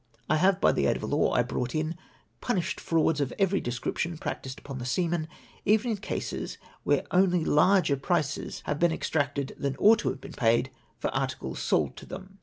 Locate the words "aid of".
0.87-1.03